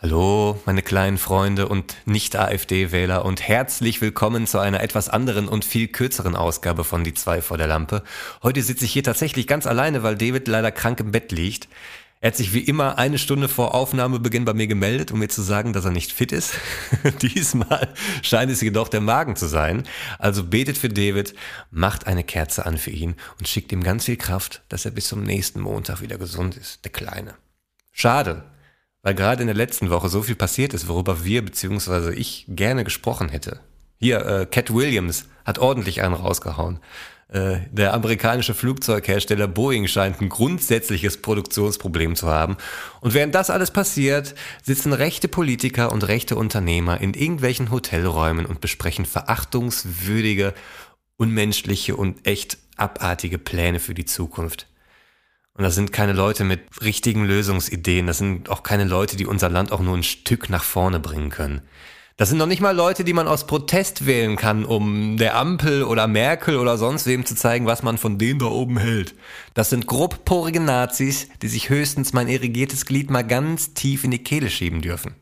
Hallo, 0.00 0.56
meine 0.64 0.82
kleinen 0.82 1.18
Freunde 1.18 1.66
und 1.66 1.96
Nicht-AfD-Wähler 2.04 3.24
und 3.24 3.42
herzlich 3.42 4.00
willkommen 4.00 4.46
zu 4.46 4.60
einer 4.60 4.80
etwas 4.80 5.08
anderen 5.08 5.48
und 5.48 5.64
viel 5.64 5.88
kürzeren 5.88 6.36
Ausgabe 6.36 6.84
von 6.84 7.02
Die 7.02 7.14
zwei 7.14 7.42
vor 7.42 7.58
der 7.58 7.66
Lampe. 7.66 8.04
Heute 8.44 8.62
sitze 8.62 8.84
ich 8.84 8.92
hier 8.92 9.02
tatsächlich 9.02 9.48
ganz 9.48 9.66
alleine, 9.66 10.04
weil 10.04 10.14
David 10.14 10.46
leider 10.46 10.70
krank 10.70 11.00
im 11.00 11.10
Bett 11.10 11.32
liegt. 11.32 11.66
Er 12.20 12.28
hat 12.28 12.36
sich 12.36 12.54
wie 12.54 12.60
immer 12.60 12.96
eine 12.96 13.18
Stunde 13.18 13.48
vor 13.48 13.74
Aufnahmebeginn 13.74 14.44
bei 14.44 14.54
mir 14.54 14.68
gemeldet, 14.68 15.10
um 15.10 15.18
mir 15.18 15.28
zu 15.30 15.42
sagen, 15.42 15.72
dass 15.72 15.84
er 15.84 15.90
nicht 15.90 16.12
fit 16.12 16.30
ist. 16.30 16.54
Diesmal 17.22 17.88
scheint 18.22 18.52
es 18.52 18.60
jedoch 18.60 18.86
der 18.86 19.00
Magen 19.00 19.34
zu 19.34 19.48
sein. 19.48 19.82
Also 20.20 20.44
betet 20.44 20.78
für 20.78 20.90
David, 20.90 21.34
macht 21.72 22.06
eine 22.06 22.22
Kerze 22.22 22.66
an 22.66 22.78
für 22.78 22.92
ihn 22.92 23.16
und 23.40 23.48
schickt 23.48 23.72
ihm 23.72 23.82
ganz 23.82 24.04
viel 24.04 24.16
Kraft, 24.16 24.62
dass 24.68 24.84
er 24.84 24.92
bis 24.92 25.08
zum 25.08 25.24
nächsten 25.24 25.60
Montag 25.60 26.02
wieder 26.02 26.18
gesund 26.18 26.56
ist, 26.56 26.84
der 26.84 26.92
Kleine. 26.92 27.34
Schade, 27.90 28.44
weil 29.02 29.14
gerade 29.14 29.42
in 29.42 29.46
der 29.46 29.56
letzten 29.56 29.90
Woche 29.90 30.08
so 30.08 30.22
viel 30.22 30.36
passiert 30.36 30.74
ist, 30.74 30.88
worüber 30.88 31.24
wir 31.24 31.44
bzw. 31.44 32.12
ich 32.12 32.46
gerne 32.48 32.84
gesprochen 32.84 33.28
hätte. 33.28 33.60
Hier, 33.98 34.24
äh, 34.26 34.46
Cat 34.46 34.72
Williams 34.72 35.26
hat 35.44 35.58
ordentlich 35.58 36.02
einen 36.02 36.14
rausgehauen. 36.14 36.80
Äh, 37.28 37.58
der 37.70 37.92
amerikanische 37.92 38.54
Flugzeughersteller 38.54 39.48
Boeing 39.48 39.86
scheint 39.86 40.20
ein 40.20 40.30
grundsätzliches 40.30 41.20
Produktionsproblem 41.20 42.16
zu 42.16 42.28
haben. 42.28 42.56
Und 43.00 43.12
während 43.12 43.34
das 43.34 43.50
alles 43.50 43.70
passiert, 43.70 44.34
sitzen 44.62 44.94
rechte 44.94 45.28
Politiker 45.28 45.92
und 45.92 46.08
rechte 46.08 46.36
Unternehmer 46.36 47.00
in 47.00 47.12
irgendwelchen 47.12 47.70
Hotelräumen 47.70 48.46
und 48.46 48.60
besprechen 48.60 49.04
verachtungswürdige, 49.04 50.54
unmenschliche 51.18 51.96
und 51.96 52.26
echt 52.26 52.56
abartige 52.76 53.38
Pläne 53.38 53.78
für 53.78 53.94
die 53.94 54.06
Zukunft. 54.06 54.66
Und 55.58 55.64
das 55.64 55.74
sind 55.74 55.92
keine 55.92 56.12
Leute 56.12 56.44
mit 56.44 56.60
richtigen 56.82 57.24
Lösungsideen. 57.24 58.06
Das 58.06 58.18
sind 58.18 58.48
auch 58.48 58.62
keine 58.62 58.84
Leute, 58.84 59.16
die 59.16 59.26
unser 59.26 59.50
Land 59.50 59.72
auch 59.72 59.80
nur 59.80 59.96
ein 59.96 60.04
Stück 60.04 60.50
nach 60.50 60.62
vorne 60.62 61.00
bringen 61.00 61.30
können. 61.30 61.62
Das 62.16 62.28
sind 62.28 62.38
noch 62.38 62.46
nicht 62.46 62.60
mal 62.60 62.74
Leute, 62.74 63.02
die 63.02 63.12
man 63.12 63.26
aus 63.26 63.46
Protest 63.48 64.06
wählen 64.06 64.36
kann, 64.36 64.64
um 64.64 65.16
der 65.16 65.36
Ampel 65.36 65.82
oder 65.82 66.06
Merkel 66.06 66.58
oder 66.58 66.78
sonst 66.78 67.06
wem 67.06 67.26
zu 67.26 67.34
zeigen, 67.34 67.66
was 67.66 67.82
man 67.82 67.98
von 67.98 68.18
denen 68.18 68.38
da 68.38 68.46
oben 68.46 68.78
hält. 68.78 69.16
Das 69.54 69.68
sind 69.68 69.88
grobporige 69.88 70.60
Nazis, 70.60 71.28
die 71.42 71.48
sich 71.48 71.70
höchstens 71.70 72.12
mein 72.12 72.28
irrigiertes 72.28 72.86
Glied 72.86 73.10
mal 73.10 73.26
ganz 73.26 73.74
tief 73.74 74.04
in 74.04 74.12
die 74.12 74.22
Kehle 74.22 74.50
schieben 74.50 74.80
dürfen. 74.80 75.16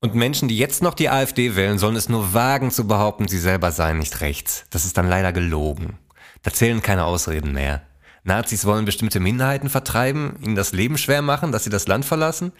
Und 0.00 0.14
Menschen, 0.14 0.48
die 0.48 0.56
jetzt 0.56 0.82
noch 0.82 0.94
die 0.94 1.10
AfD 1.10 1.56
wählen, 1.56 1.78
sollen 1.78 1.96
es 1.96 2.08
nur 2.08 2.32
wagen 2.32 2.70
zu 2.70 2.86
behaupten, 2.86 3.28
sie 3.28 3.38
selber 3.38 3.70
seien 3.70 3.98
nicht 3.98 4.22
rechts. 4.22 4.64
Das 4.70 4.86
ist 4.86 4.96
dann 4.96 5.08
leider 5.10 5.34
gelogen. 5.34 5.98
Da 6.42 6.52
zählen 6.52 6.80
keine 6.80 7.04
Ausreden 7.04 7.52
mehr. 7.52 7.82
Nazis 8.24 8.64
wollen 8.64 8.84
bestimmte 8.84 9.20
Minderheiten 9.20 9.68
vertreiben, 9.68 10.36
ihnen 10.42 10.54
das 10.54 10.72
Leben 10.72 10.98
schwer 10.98 11.22
machen, 11.22 11.52
dass 11.52 11.64
sie 11.64 11.70
das 11.70 11.86
Land 11.86 12.04
verlassen. 12.04 12.52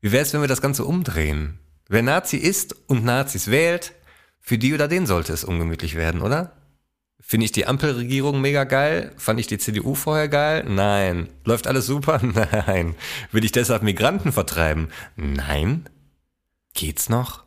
Wie 0.00 0.12
wäre 0.12 0.22
es, 0.22 0.32
wenn 0.32 0.40
wir 0.40 0.48
das 0.48 0.62
Ganze 0.62 0.84
umdrehen? 0.84 1.58
Wer 1.88 2.02
Nazi 2.02 2.36
ist 2.36 2.76
und 2.88 3.04
Nazis 3.04 3.50
wählt, 3.50 3.92
für 4.40 4.58
die 4.58 4.74
oder 4.74 4.88
den 4.88 5.06
sollte 5.06 5.32
es 5.32 5.44
ungemütlich 5.44 5.96
werden, 5.96 6.22
oder? 6.22 6.52
Finde 7.20 7.44
ich 7.44 7.52
die 7.52 7.66
Ampelregierung 7.66 8.40
mega 8.40 8.64
geil? 8.64 9.12
Fand 9.16 9.38
ich 9.38 9.46
die 9.46 9.58
CDU 9.58 9.94
vorher 9.94 10.28
geil? 10.28 10.64
Nein. 10.66 11.28
Läuft 11.44 11.66
alles 11.66 11.86
super? 11.86 12.20
Nein. 12.66 12.94
Will 13.30 13.44
ich 13.44 13.52
deshalb 13.52 13.82
Migranten 13.82 14.32
vertreiben? 14.32 14.88
Nein. 15.16 15.88
Geht's 16.74 17.08
noch? 17.08 17.44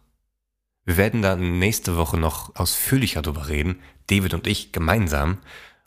Wir 0.86 0.98
werden 0.98 1.22
da 1.22 1.36
nächste 1.36 1.98
Woche 1.98 2.17
noch 2.17 2.55
ausführlicher 2.55 3.22
drüber 3.22 3.48
reden, 3.48 3.80
David 4.08 4.33
und 4.33 4.48
ich 4.48 4.72
gemeinsam. 4.72 5.38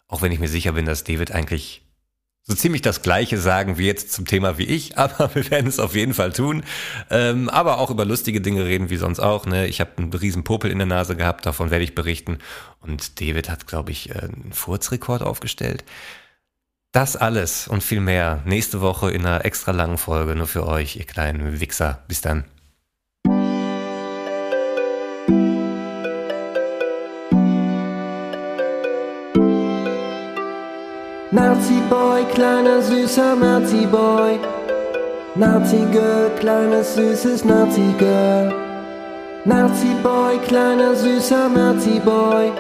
Auch 0.09 0.23
wenn 0.23 0.33
ich 0.33 0.41
mir 0.41 0.49
sicher 0.49 0.73
bin, 0.73 0.87
dass 0.87 1.05
David 1.05 1.33
eigentlich 1.33 1.83
so 2.49 2.55
ziemlich 2.55 2.83
das 2.83 3.03
Gleiche 3.03 3.39
sagen 3.39 3.77
wie 3.77 3.87
jetzt 3.87 4.13
zum 4.13 4.25
Thema 4.25 4.57
wie 4.57 4.67
ich, 4.67 4.99
aber 4.99 5.35
wir 5.35 5.51
werden 5.51 5.67
es 5.67 5.81
auf 5.81 5.95
jeden 5.95 6.15
Fall 6.15 6.33
tun. 6.33 6.63
Ähm, 7.11 7.49
aber 7.49 7.79
auch 7.79 7.91
über 7.91 8.05
lustige 8.05 8.41
Dinge 8.41 8.65
reden 8.65 8.89
wie 8.89 8.97
sonst 8.97 9.21
auch. 9.21 9.47
Ne? 9.47 9.67
Ich 9.67 9.81
habe 9.81 9.91
einen 9.99 10.13
riesen 10.13 10.45
Popel 10.45 10.71
in 10.71 10.79
der 10.79 10.87
Nase 10.87 11.17
gehabt, 11.17 11.45
davon 11.45 11.71
werde 11.71 11.85
ich 11.85 11.95
berichten. 11.95 12.39
Und 12.81 13.21
David 13.21 13.49
hat, 13.49 13.67
glaube 13.67 13.91
ich, 13.91 14.11
äh, 14.11 14.21
einen 14.21 14.53
Furzrekord 14.53 15.23
aufgestellt. 15.23 15.85
Das 16.93 17.17
alles 17.17 17.69
und 17.69 17.83
viel 17.83 18.01
mehr 18.01 18.43
nächste 18.47 18.81
Woche 18.81 19.11
in 19.11 19.27
einer 19.27 19.45
extra 19.45 19.73
langen 19.73 19.99
Folge 19.99 20.35
nur 20.35 20.47
für 20.47 20.67
euch, 20.67 20.97
ihr 20.97 21.05
kleinen 21.05 21.61
Wichser. 21.61 22.05
Bis 22.09 22.21
dann. 22.21 22.45
Nazi-Boy, 31.37 32.25
kleiner 32.33 32.81
süßer 32.81 33.37
Nazi-Boy. 33.37 34.39
Nazi-Girl, 35.35 36.31
kleines 36.41 36.95
süßes 36.95 37.45
Nazi-Girl. 37.45 38.55
Nazi-Boy, 39.45 40.39
kleiner 40.49 40.95
süßer 40.95 41.51
Nazi-Boy. 41.51 42.53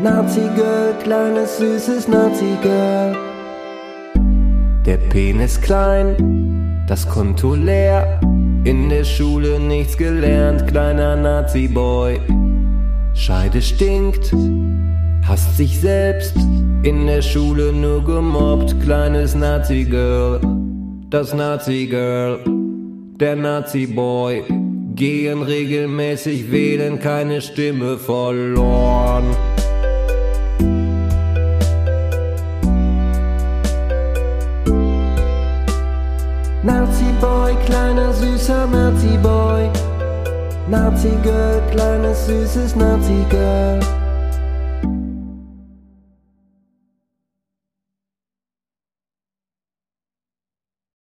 Nazi-Girl, 0.00 0.94
kleines 1.04 1.58
süßes 1.58 2.08
Nazi-Girl. 2.08 3.16
Der 4.84 4.96
Penis 4.96 5.60
klein, 5.60 6.82
das 6.88 7.08
Konto 7.08 7.54
leer. 7.54 8.20
In 8.64 8.88
der 8.88 9.04
Schule 9.04 9.60
nichts 9.60 9.96
gelernt, 9.96 10.66
kleiner 10.66 11.14
Nazi-Boy. 11.14 12.18
Scheide 13.14 13.62
stinkt, 13.62 14.32
hasst 15.26 15.56
sich 15.56 15.80
selbst, 15.80 16.36
in 16.82 17.06
der 17.06 17.20
Schule 17.20 17.72
nur 17.72 18.04
gemobbt, 18.04 18.80
kleines 18.80 19.34
Nazi-Girl, 19.34 20.40
das 21.10 21.34
Nazi-Girl, 21.34 22.38
der 23.18 23.34
Nazi-Boy, 23.34 24.44
gehen 24.94 25.42
regelmäßig 25.42 26.50
wählen, 26.52 27.00
keine 27.00 27.40
Stimme 27.40 27.98
verloren. 27.98 29.24
Nazi-Boy, 36.62 37.54
kleiner 37.66 38.12
süßer 38.12 38.66
Nazi-Boy, 38.68 39.70
Nazi-Girl, 40.70 41.62
kleines 41.72 42.26
süßes 42.26 42.76
Nazi-Girl. 42.76 43.80